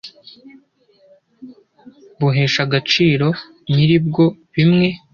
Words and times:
b 2.19 2.21
u 2.25 2.27
h 2.35 2.37
e 2.43 2.45
s 2.53 2.55
h 2.55 2.59
a 2.61 2.63
a 2.65 2.69
g 2.71 2.73
a 2.79 2.79
ciro 2.89 3.29
n 3.71 3.73
yira 3.77 3.97
bwo 4.07 4.25
Bimwe 4.53 4.87